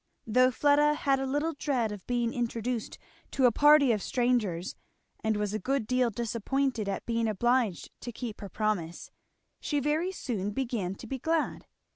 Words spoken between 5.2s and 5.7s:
and was a